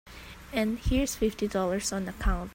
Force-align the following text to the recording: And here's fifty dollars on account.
And 0.51 0.79
here's 0.79 1.13
fifty 1.13 1.47
dollars 1.47 1.93
on 1.93 2.07
account. 2.07 2.49